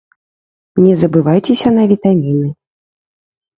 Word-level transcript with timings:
Не 0.85 0.93
забывайцеся 1.01 1.75
на 1.77 1.83
вітаміны. 1.93 2.49